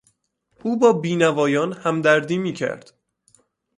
او 0.61 0.79
با 0.79 0.93
بینوایان 0.93 1.73
همدردی 1.73 2.37
میکرد. 2.37 2.93